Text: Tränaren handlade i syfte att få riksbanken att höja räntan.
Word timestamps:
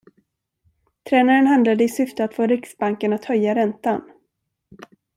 Tränaren 1.09 1.47
handlade 1.47 1.83
i 1.83 1.89
syfte 1.89 2.23
att 2.23 2.33
få 2.33 2.45
riksbanken 2.47 3.13
att 3.13 3.25
höja 3.25 3.55
räntan. 3.55 4.01